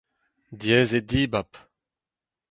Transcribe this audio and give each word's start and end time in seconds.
Diaes 0.59 0.91
eo 0.97 1.03
dibab! 1.09 1.51